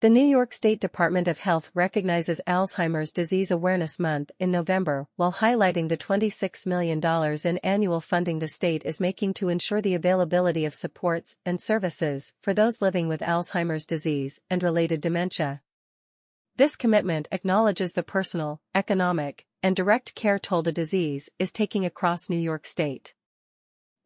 The 0.00 0.08
New 0.08 0.24
York 0.24 0.54
State 0.54 0.78
Department 0.78 1.26
of 1.26 1.40
Health 1.40 1.72
recognizes 1.74 2.40
Alzheimer's 2.46 3.10
Disease 3.10 3.50
Awareness 3.50 3.98
Month 3.98 4.30
in 4.38 4.52
November 4.52 5.08
while 5.16 5.32
highlighting 5.32 5.88
the 5.88 5.96
$26 5.96 6.68
million 6.68 7.00
in 7.44 7.58
annual 7.64 8.00
funding 8.00 8.38
the 8.38 8.46
state 8.46 8.84
is 8.84 9.00
making 9.00 9.34
to 9.34 9.48
ensure 9.48 9.82
the 9.82 9.96
availability 9.96 10.64
of 10.64 10.72
supports 10.72 11.34
and 11.44 11.60
services 11.60 12.32
for 12.44 12.54
those 12.54 12.80
living 12.80 13.08
with 13.08 13.22
Alzheimer's 13.22 13.84
disease 13.84 14.40
and 14.48 14.62
related 14.62 15.00
dementia. 15.00 15.62
This 16.54 16.76
commitment 16.76 17.26
acknowledges 17.32 17.94
the 17.94 18.04
personal, 18.04 18.60
economic, 18.76 19.46
and 19.64 19.74
direct 19.74 20.14
care 20.14 20.38
toll 20.38 20.62
the 20.62 20.70
disease 20.70 21.28
is 21.40 21.52
taking 21.52 21.84
across 21.84 22.30
New 22.30 22.38
York 22.38 22.68
State. 22.68 23.14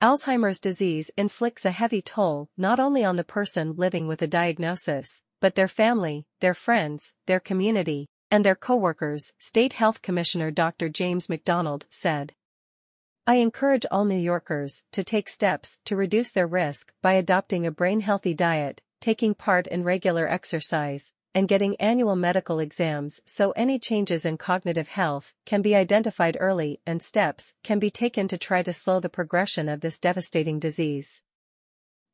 Alzheimer's 0.00 0.58
disease 0.58 1.10
inflicts 1.18 1.66
a 1.66 1.70
heavy 1.70 2.00
toll 2.00 2.48
not 2.56 2.80
only 2.80 3.04
on 3.04 3.16
the 3.16 3.24
person 3.24 3.74
living 3.76 4.08
with 4.08 4.22
a 4.22 4.26
diagnosis, 4.26 5.22
but 5.42 5.56
their 5.56 5.66
family, 5.66 6.24
their 6.38 6.54
friends, 6.54 7.14
their 7.26 7.40
community, 7.40 8.08
and 8.30 8.46
their 8.46 8.54
coworkers, 8.54 9.34
State 9.40 9.72
Health 9.72 10.00
Commissioner 10.00 10.52
Dr. 10.52 10.88
James 10.88 11.28
McDonald 11.28 11.84
said. 11.90 12.32
I 13.26 13.34
encourage 13.34 13.84
all 13.90 14.04
New 14.04 14.14
Yorkers 14.16 14.84
to 14.92 15.02
take 15.02 15.28
steps 15.28 15.80
to 15.84 15.96
reduce 15.96 16.30
their 16.30 16.46
risk 16.46 16.92
by 17.02 17.14
adopting 17.14 17.66
a 17.66 17.72
brain-healthy 17.72 18.34
diet, 18.34 18.82
taking 19.00 19.34
part 19.34 19.66
in 19.66 19.82
regular 19.82 20.28
exercise, 20.28 21.10
and 21.34 21.48
getting 21.48 21.74
annual 21.80 22.14
medical 22.14 22.60
exams 22.60 23.20
so 23.26 23.50
any 23.56 23.80
changes 23.80 24.24
in 24.24 24.38
cognitive 24.38 24.88
health 24.88 25.34
can 25.44 25.60
be 25.60 25.74
identified 25.74 26.36
early 26.38 26.80
and 26.86 27.02
steps 27.02 27.52
can 27.64 27.80
be 27.80 27.90
taken 27.90 28.28
to 28.28 28.38
try 28.38 28.62
to 28.62 28.72
slow 28.72 29.00
the 29.00 29.08
progression 29.08 29.68
of 29.68 29.80
this 29.80 29.98
devastating 29.98 30.60
disease. 30.60 31.20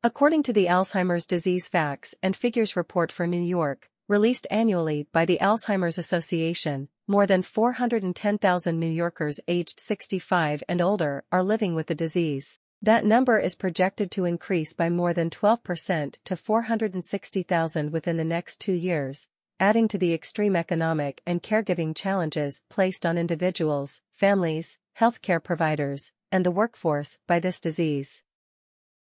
According 0.04 0.44
to 0.44 0.52
the 0.52 0.66
Alzheimer's 0.66 1.26
Disease 1.26 1.68
Facts 1.68 2.14
and 2.22 2.36
Figures 2.36 2.76
Report 2.76 3.10
for 3.10 3.26
New 3.26 3.42
York, 3.42 3.90
released 4.06 4.46
annually 4.48 5.08
by 5.12 5.24
the 5.24 5.38
Alzheimer's 5.40 5.98
Association, 5.98 6.88
more 7.08 7.26
than 7.26 7.42
410,000 7.42 8.78
New 8.78 8.86
Yorkers 8.86 9.40
aged 9.48 9.80
65 9.80 10.62
and 10.68 10.80
older 10.80 11.24
are 11.32 11.42
living 11.42 11.74
with 11.74 11.88
the 11.88 11.96
disease. 11.96 12.60
That 12.80 13.04
number 13.04 13.40
is 13.40 13.56
projected 13.56 14.12
to 14.12 14.24
increase 14.24 14.72
by 14.72 14.88
more 14.88 15.12
than 15.12 15.30
12% 15.30 16.14
to 16.22 16.36
460,000 16.36 17.90
within 17.90 18.16
the 18.18 18.24
next 18.24 18.60
two 18.60 18.74
years, 18.74 19.26
adding 19.58 19.88
to 19.88 19.98
the 19.98 20.14
extreme 20.14 20.54
economic 20.54 21.22
and 21.26 21.42
caregiving 21.42 21.92
challenges 21.92 22.62
placed 22.68 23.04
on 23.04 23.18
individuals, 23.18 24.00
families, 24.12 24.78
healthcare 25.00 25.42
providers, 25.42 26.12
and 26.30 26.46
the 26.46 26.52
workforce 26.52 27.18
by 27.26 27.40
this 27.40 27.60
disease. 27.60 28.22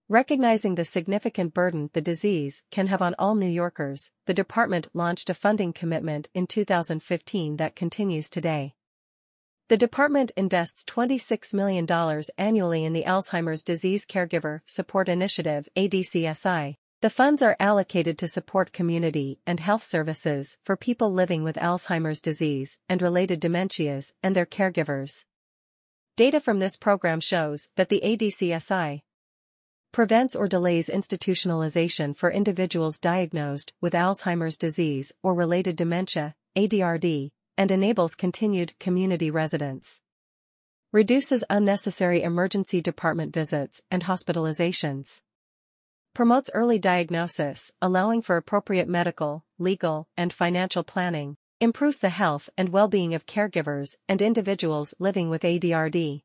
Recognizing 0.09 0.75
the 0.75 0.85
significant 0.85 1.55
burden 1.55 1.89
the 1.93 2.01
disease 2.01 2.65
can 2.71 2.89
have 2.89 3.01
on 3.01 3.15
all 3.19 3.35
New 3.35 3.47
Yorkers, 3.47 4.11
the 4.27 4.35
department 4.35 4.89
launched 4.93 5.31
a 5.31 5.35
funding 5.35 5.73
commitment 5.73 6.29
in 6.35 6.47
2015 6.47 7.57
that 7.57 7.77
continues 7.77 8.29
today. 8.29 8.75
The 9.69 9.77
department 9.77 10.33
invests 10.37 10.85
$26 10.85 11.55
million 11.55 11.87
annually 12.37 12.85
in 12.85 12.93
the 12.93 13.05
Alzheimer's 13.05 13.63
Disease 13.63 14.05
Caregiver 14.05 14.61
Support 14.67 15.09
Initiative 15.09 15.69
ADCSI. 15.77 16.77
The 17.01 17.11
funds 17.11 17.41
are 17.41 17.57
allocated 17.59 18.19
to 18.19 18.29
support 18.29 18.73
community 18.73 19.39
and 19.47 19.61
health 19.61 19.83
services 19.83 20.59
for 20.65 20.77
people 20.77 21.13
living 21.13 21.43
with 21.43 21.57
Alzheimer's 21.57 22.21
disease 22.21 22.79
and 22.89 23.01
related 23.01 23.41
dementias 23.41 24.13
and 24.23 24.37
their 24.37 24.47
caregivers. 24.47 25.25
Data 26.17 26.39
from 26.39 26.59
this 26.59 26.77
program 26.77 27.21
shows 27.21 27.71
that 27.77 27.89
the 27.89 28.03
ADCSI 28.05 29.03
prevents 29.93 30.35
or 30.35 30.49
delays 30.49 30.89
institutionalization 30.89 32.17
for 32.17 32.31
individuals 32.31 32.99
diagnosed 32.99 33.75
with 33.83 33.93
Alzheimer's 33.93 34.57
disease 34.57 35.13
or 35.23 35.35
related 35.35 35.77
dementia, 35.77 36.35
ADRD, 36.57 37.31
and 37.59 37.71
enables 37.71 38.15
continued 38.15 38.79
community 38.81 39.31
residence. 39.31 40.01
Reduces 40.93 41.45
unnecessary 41.51 42.23
emergency 42.23 42.81
department 42.81 43.35
visits 43.35 43.83
and 43.91 44.05
hospitalizations. 44.05 45.21
Promotes 46.15 46.51
early 46.55 46.79
diagnosis, 46.79 47.73
allowing 47.81 48.23
for 48.23 48.37
appropriate 48.37 48.89
medical, 48.89 49.45
legal, 49.59 50.09
and 50.17 50.33
financial 50.33 50.83
planning. 50.83 51.37
Improves 51.61 51.99
the 51.99 52.09
health 52.09 52.51
and 52.59 52.71
well-being 52.71 53.15
of 53.15 53.27
caregivers 53.27 53.97
and 54.09 54.21
individuals 54.21 54.95
living 54.99 55.31
with 55.31 55.43
ADRD. 55.43 56.23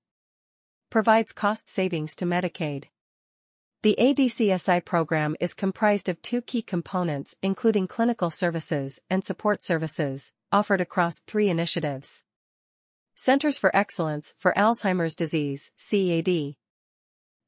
Provides 0.89 1.31
cost 1.31 1.69
savings 1.69 2.15
to 2.15 2.25
Medicaid. 2.25 2.85
The 3.83 3.95
ADCSI 3.99 4.83
program 4.85 5.35
is 5.39 5.53
comprised 5.53 6.09
of 6.09 6.19
two 6.23 6.41
key 6.41 6.63
components 6.63 7.37
including 7.43 7.87
clinical 7.87 8.31
services 8.31 8.99
and 9.07 9.23
support 9.23 9.61
services, 9.61 10.33
offered 10.51 10.81
across 10.81 11.19
three 11.19 11.47
initiatives. 11.47 12.23
Centers 13.13 13.59
for 13.59 13.75
Excellence 13.75 14.33
for 14.39 14.51
Alzheimer's 14.57 15.15
Disease, 15.15 15.73
CAD. 15.77 16.55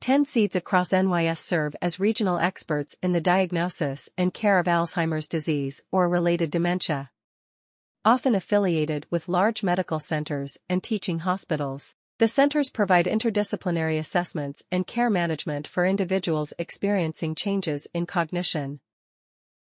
10 0.01 0.25
seats 0.25 0.55
across 0.55 0.91
NYS 0.91 1.39
serve 1.39 1.75
as 1.81 1.99
regional 1.99 2.37
experts 2.37 2.95
in 3.01 3.11
the 3.11 3.21
diagnosis 3.21 4.07
and 4.15 4.31
care 4.31 4.59
of 4.59 4.67
Alzheimer's 4.67 5.27
disease 5.27 5.83
or 5.91 6.07
related 6.07 6.51
dementia. 6.51 7.09
Often 8.05 8.35
affiliated 8.35 9.07
with 9.09 9.29
large 9.29 9.63
medical 9.63 9.99
centers 9.99 10.59
and 10.69 10.83
teaching 10.83 11.19
hospitals. 11.19 11.95
The 12.19 12.27
centers 12.27 12.69
provide 12.69 13.05
interdisciplinary 13.05 13.97
assessments 13.97 14.61
and 14.73 14.85
care 14.85 15.09
management 15.09 15.65
for 15.65 15.85
individuals 15.85 16.51
experiencing 16.59 17.33
changes 17.33 17.87
in 17.93 18.05
cognition. 18.07 18.81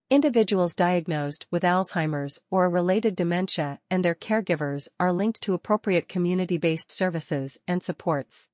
Individuals 0.08 0.74
diagnosed 0.74 1.46
with 1.50 1.64
Alzheimer's 1.64 2.38
or 2.50 2.64
a 2.64 2.70
related 2.70 3.14
dementia 3.14 3.78
and 3.90 4.02
their 4.02 4.14
caregivers 4.14 4.88
are 4.98 5.12
linked 5.12 5.42
to 5.42 5.52
appropriate 5.52 6.08
community-based 6.08 6.90
services 6.90 7.58
and 7.68 7.82
supports. 7.82 8.48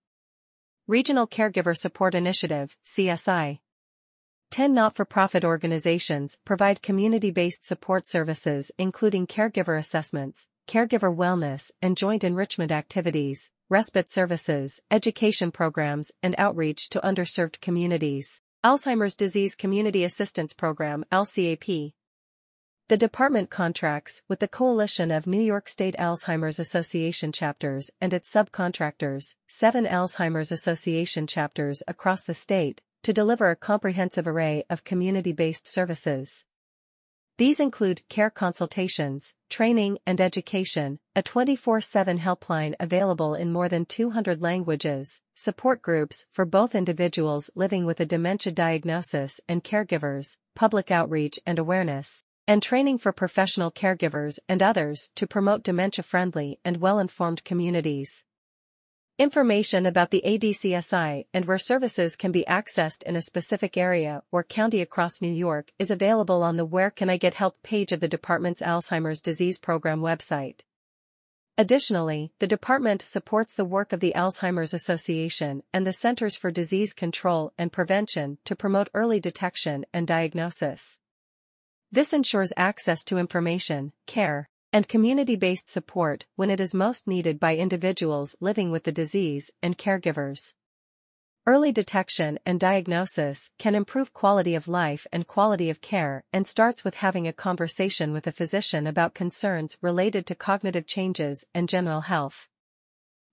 Regional 0.88 1.28
Caregiver 1.28 1.76
Support 1.76 2.16
Initiative, 2.16 2.76
CSI. 2.84 3.60
10 4.50 4.74
not-for-profit 4.74 5.44
organizations 5.44 6.38
provide 6.44 6.82
community-based 6.82 7.64
support 7.64 8.08
services 8.08 8.72
including 8.78 9.28
caregiver 9.28 9.78
assessments, 9.78 10.48
caregiver 10.66 11.14
wellness 11.14 11.70
and 11.80 11.96
joint 11.96 12.24
enrichment 12.24 12.72
activities, 12.72 13.52
respite 13.72 14.10
services, 14.10 14.82
education 14.90 15.50
programs, 15.50 16.12
and 16.22 16.34
outreach 16.36 16.90
to 16.90 17.00
underserved 17.00 17.58
communities. 17.62 18.42
Alzheimer's 18.62 19.14
Disease 19.14 19.54
Community 19.54 20.04
Assistance 20.04 20.52
Program 20.52 21.06
AlzCAP. 21.10 21.94
The 22.88 22.96
department 22.98 23.48
contracts 23.48 24.20
with 24.28 24.40
the 24.40 24.46
Coalition 24.46 25.10
of 25.10 25.26
New 25.26 25.40
York 25.40 25.70
State 25.70 25.96
Alzheimer's 25.98 26.58
Association 26.58 27.32
chapters 27.32 27.90
and 27.98 28.12
its 28.12 28.30
subcontractors, 28.30 29.36
seven 29.48 29.86
Alzheimer's 29.86 30.52
Association 30.52 31.26
chapters 31.26 31.82
across 31.88 32.24
the 32.24 32.34
state, 32.34 32.82
to 33.04 33.14
deliver 33.14 33.48
a 33.48 33.56
comprehensive 33.56 34.26
array 34.26 34.64
of 34.68 34.84
community-based 34.84 35.66
services. 35.66 36.44
These 37.38 37.60
include 37.60 38.06
care 38.10 38.28
consultations, 38.28 39.32
training 39.48 39.98
and 40.06 40.20
education, 40.20 40.98
a 41.16 41.22
24-7 41.22 42.18
helpline 42.18 42.74
available 42.78 43.34
in 43.34 43.50
more 43.52 43.70
than 43.70 43.86
200 43.86 44.42
languages, 44.42 45.22
support 45.34 45.80
groups 45.80 46.26
for 46.30 46.44
both 46.44 46.74
individuals 46.74 47.50
living 47.54 47.86
with 47.86 48.00
a 48.00 48.06
dementia 48.06 48.52
diagnosis 48.52 49.40
and 49.48 49.64
caregivers, 49.64 50.36
public 50.54 50.90
outreach 50.90 51.40
and 51.46 51.58
awareness, 51.58 52.22
and 52.46 52.62
training 52.62 52.98
for 52.98 53.12
professional 53.12 53.70
caregivers 53.70 54.38
and 54.46 54.62
others 54.62 55.10
to 55.14 55.26
promote 55.26 55.62
dementia-friendly 55.62 56.60
and 56.66 56.76
well-informed 56.76 57.44
communities. 57.44 58.26
Information 59.18 59.84
about 59.84 60.10
the 60.10 60.22
ADCSI 60.24 61.26
and 61.34 61.44
where 61.44 61.58
services 61.58 62.16
can 62.16 62.32
be 62.32 62.46
accessed 62.48 63.02
in 63.02 63.14
a 63.14 63.20
specific 63.20 63.76
area 63.76 64.22
or 64.32 64.42
county 64.42 64.80
across 64.80 65.20
New 65.20 65.30
York 65.30 65.70
is 65.78 65.90
available 65.90 66.42
on 66.42 66.56
the 66.56 66.64
Where 66.64 66.90
Can 66.90 67.10
I 67.10 67.18
Get 67.18 67.34
Help 67.34 67.62
page 67.62 67.92
of 67.92 68.00
the 68.00 68.08
department's 68.08 68.62
Alzheimer's 68.62 69.20
Disease 69.20 69.58
Program 69.58 70.00
website. 70.00 70.60
Additionally, 71.58 72.32
the 72.38 72.46
department 72.46 73.02
supports 73.02 73.54
the 73.54 73.66
work 73.66 73.92
of 73.92 74.00
the 74.00 74.14
Alzheimer's 74.16 74.72
Association 74.72 75.62
and 75.74 75.86
the 75.86 75.92
Centers 75.92 76.34
for 76.34 76.50
Disease 76.50 76.94
Control 76.94 77.52
and 77.58 77.70
Prevention 77.70 78.38
to 78.46 78.56
promote 78.56 78.88
early 78.94 79.20
detection 79.20 79.84
and 79.92 80.06
diagnosis. 80.06 80.96
This 81.90 82.14
ensures 82.14 82.54
access 82.56 83.04
to 83.04 83.18
information, 83.18 83.92
care, 84.06 84.48
and 84.72 84.88
community-based 84.88 85.68
support 85.68 86.26
when 86.36 86.50
it 86.50 86.60
is 86.60 86.74
most 86.74 87.06
needed 87.06 87.38
by 87.38 87.56
individuals 87.56 88.34
living 88.40 88.70
with 88.70 88.84
the 88.84 88.92
disease 88.92 89.50
and 89.62 89.76
caregivers. 89.76 90.54
Early 91.44 91.72
detection 91.72 92.38
and 92.46 92.60
diagnosis 92.60 93.50
can 93.58 93.74
improve 93.74 94.12
quality 94.12 94.54
of 94.54 94.68
life 94.68 95.08
and 95.12 95.26
quality 95.26 95.70
of 95.70 95.80
care 95.80 96.24
and 96.32 96.46
starts 96.46 96.84
with 96.84 96.94
having 96.94 97.26
a 97.26 97.32
conversation 97.32 98.12
with 98.12 98.28
a 98.28 98.32
physician 98.32 98.86
about 98.86 99.12
concerns 99.12 99.76
related 99.82 100.24
to 100.26 100.36
cognitive 100.36 100.86
changes 100.86 101.44
and 101.52 101.68
general 101.68 102.02
health. 102.02 102.48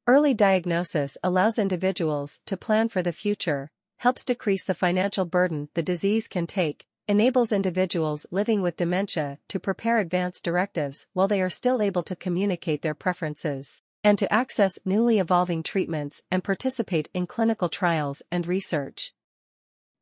Early 0.08 0.34
diagnosis 0.34 1.20
allows 1.24 1.60
individuals 1.60 2.42
to 2.48 2.58
plan 2.58 2.90
for 2.90 3.04
the 3.04 3.14
future, 3.14 3.70
helps 3.98 4.26
decrease 4.26 4.66
the 4.66 4.74
financial 4.74 5.26
burden 5.26 5.70
the 5.76 5.84
disease 5.84 6.28
can 6.28 6.48
take, 6.48 6.88
enables 7.10 7.52
individuals 7.52 8.28
living 8.30 8.62
with 8.62 8.78
dementia 8.78 9.40
to 9.48 9.60
prepare 9.60 9.98
advance 9.98 10.40
directives 10.40 11.08
while 11.14 11.28
they 11.28 11.42
are 11.42 11.50
still 11.50 11.82
able 11.82 12.04
to 12.04 12.16
communicate 12.16 12.84
their 12.84 12.94
preferences, 12.94 13.82
and 14.04 14.20
to 14.20 14.32
access 14.32 14.78
newly 14.86 15.18
evolving 15.18 15.64
treatments 15.64 16.22
and 16.30 16.44
participate 16.44 17.10
in 17.12 17.26
clinical 17.26 17.68
trials 17.68 18.22
and 18.32 18.46
research. 18.46 19.12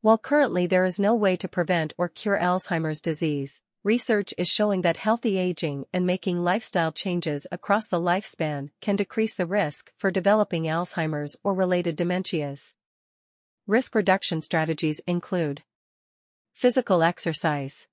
While 0.01 0.17
currently 0.17 0.67
there 0.67 0.83
is 0.83 0.99
no 0.99 1.15
way 1.15 1.37
to 1.37 1.47
prevent 1.47 1.93
or 1.97 2.09
cure 2.09 2.37
Alzheimer's 2.37 2.99
disease, 2.99 3.61
research 3.85 4.33
is 4.37 4.49
showing 4.49 4.81
that 4.81 4.97
healthy 4.97 5.37
aging 5.37 5.85
and 5.93 6.05
making 6.05 6.43
lifestyle 6.43 6.91
changes 6.91 7.47
across 7.53 7.87
the 7.87 8.01
lifespan 8.01 8.69
can 8.81 8.97
decrease 8.97 9.33
the 9.33 9.45
risk 9.45 9.93
for 9.97 10.11
developing 10.11 10.63
Alzheimer's 10.63 11.37
or 11.41 11.53
related 11.53 11.97
dementias. 11.97 12.75
Risk 13.65 13.95
reduction 13.95 14.41
strategies 14.41 14.99
include 15.07 15.63
Physical 16.57 17.03
exercise. 17.03 17.87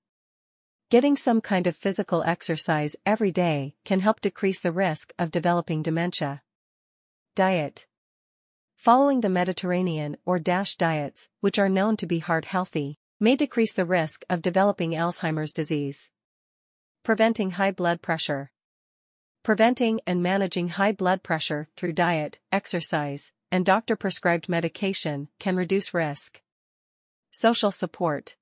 Getting 0.89 1.15
some 1.15 1.39
kind 1.39 1.67
of 1.67 1.75
physical 1.75 2.23
exercise 2.23 2.95
every 3.05 3.29
day 3.29 3.75
can 3.85 3.99
help 3.99 4.21
decrease 4.21 4.59
the 4.59 4.71
risk 4.71 5.13
of 5.19 5.29
developing 5.29 5.83
dementia. 5.83 6.41
Diet. 7.35 7.85
Following 8.75 9.21
the 9.21 9.29
Mediterranean 9.29 10.17
or 10.25 10.39
DASH 10.39 10.77
diets, 10.77 11.29
which 11.41 11.59
are 11.59 11.69
known 11.69 11.95
to 11.97 12.07
be 12.07 12.17
heart 12.17 12.45
healthy, 12.45 12.97
may 13.19 13.35
decrease 13.35 13.71
the 13.71 13.85
risk 13.85 14.25
of 14.31 14.41
developing 14.41 14.93
Alzheimer's 14.93 15.53
disease. 15.53 16.09
Preventing 17.03 17.51
high 17.51 17.69
blood 17.69 18.01
pressure. 18.01 18.51
Preventing 19.43 19.99
and 20.07 20.23
managing 20.23 20.69
high 20.69 20.91
blood 20.91 21.21
pressure 21.21 21.69
through 21.77 21.93
diet, 21.93 22.39
exercise, 22.51 23.31
and 23.51 23.63
doctor-prescribed 23.63 24.49
medication 24.49 25.27
can 25.37 25.55
reduce 25.55 25.93
risk. 25.93 26.41
Social 27.29 27.69
support. 27.69 28.35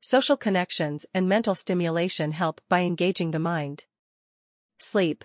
Social 0.00 0.36
connections 0.36 1.06
and 1.12 1.28
mental 1.28 1.56
stimulation 1.56 2.30
help 2.30 2.60
by 2.68 2.80
engaging 2.80 3.32
the 3.32 3.40
mind. 3.40 3.84
Sleep. 4.78 5.24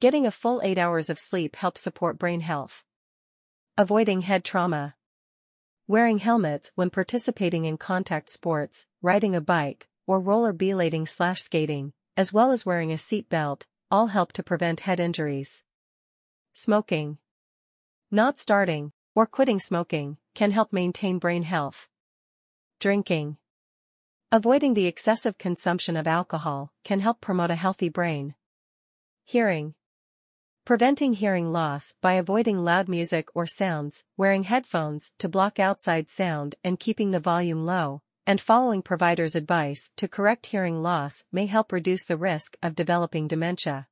Getting 0.00 0.26
a 0.26 0.32
full 0.32 0.60
8 0.62 0.78
hours 0.78 1.08
of 1.08 1.18
sleep 1.18 1.54
helps 1.54 1.80
support 1.80 2.18
brain 2.18 2.40
health. 2.40 2.82
Avoiding 3.76 4.22
head 4.22 4.44
trauma. 4.44 4.96
Wearing 5.86 6.18
helmets 6.18 6.72
when 6.74 6.90
participating 6.90 7.66
in 7.66 7.78
contact 7.78 8.30
sports, 8.30 8.86
riding 9.00 9.36
a 9.36 9.40
bike, 9.40 9.86
or 10.08 10.18
roller 10.18 10.52
blading 10.52 11.06
slash 11.06 11.40
skating, 11.40 11.92
as 12.16 12.32
well 12.32 12.50
as 12.50 12.66
wearing 12.66 12.90
a 12.90 12.98
seat 12.98 13.28
belt, 13.28 13.64
all 13.92 14.08
help 14.08 14.32
to 14.32 14.42
prevent 14.42 14.80
head 14.80 14.98
injuries. 14.98 15.62
Smoking. 16.52 17.18
Not 18.10 18.38
starting, 18.38 18.90
or 19.14 19.24
quitting 19.24 19.60
smoking, 19.60 20.18
can 20.34 20.50
help 20.50 20.72
maintain 20.72 21.18
brain 21.18 21.44
health. 21.44 21.88
Drinking. 22.80 23.36
Avoiding 24.30 24.74
the 24.74 24.86
excessive 24.86 25.38
consumption 25.38 25.96
of 25.96 26.06
alcohol 26.06 26.70
can 26.84 27.00
help 27.00 27.22
promote 27.22 27.50
a 27.50 27.54
healthy 27.54 27.88
brain. 27.88 28.34
Hearing. 29.24 29.72
Preventing 30.66 31.14
hearing 31.14 31.50
loss 31.50 31.94
by 32.02 32.12
avoiding 32.12 32.62
loud 32.62 32.90
music 32.90 33.28
or 33.34 33.46
sounds, 33.46 34.04
wearing 34.18 34.42
headphones 34.42 35.12
to 35.18 35.30
block 35.30 35.58
outside 35.58 36.10
sound 36.10 36.56
and 36.62 36.78
keeping 36.78 37.10
the 37.10 37.20
volume 37.20 37.64
low, 37.64 38.02
and 38.26 38.38
following 38.38 38.82
providers' 38.82 39.34
advice 39.34 39.88
to 39.96 40.06
correct 40.06 40.44
hearing 40.44 40.82
loss 40.82 41.24
may 41.32 41.46
help 41.46 41.72
reduce 41.72 42.04
the 42.04 42.18
risk 42.18 42.54
of 42.62 42.74
developing 42.74 43.28
dementia. 43.28 43.88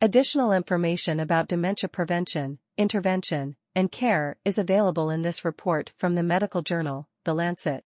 Additional 0.00 0.52
information 0.52 1.20
about 1.20 1.46
dementia 1.46 1.88
prevention, 1.88 2.58
intervention, 2.76 3.54
and 3.76 3.92
care 3.92 4.38
is 4.44 4.58
available 4.58 5.08
in 5.08 5.22
this 5.22 5.44
report 5.44 5.92
from 5.96 6.16
the 6.16 6.24
medical 6.24 6.62
journal, 6.62 7.08
The 7.22 7.32
Lancet. 7.32 7.84